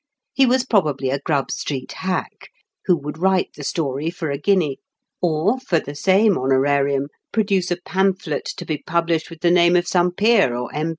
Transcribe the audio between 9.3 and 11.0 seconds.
the name of some peer or M.